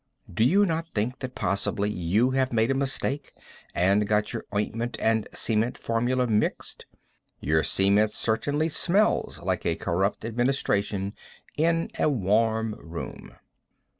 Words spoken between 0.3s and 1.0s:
Do you not